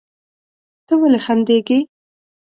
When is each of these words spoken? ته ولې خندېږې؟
ته 0.85 0.93
ولې 0.99 1.19
خندېږې؟ 1.25 1.79